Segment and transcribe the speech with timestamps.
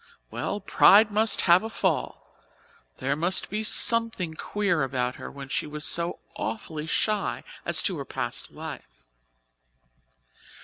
[0.31, 2.25] Well, pride must have a fall;
[2.97, 7.99] there must be something queer about her when she was so awful sly as to
[7.99, 9.03] her past life.